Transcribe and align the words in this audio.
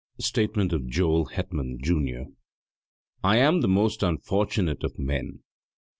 Statement 0.19 0.73
of 0.73 0.87
Joel 0.87 1.25
Hetman, 1.25 1.77
Jr.I 1.79 3.37
am 3.37 3.61
the 3.61 3.67
most 3.67 4.01
unfortunate 4.01 4.83
of 4.83 4.97
men. 4.97 5.43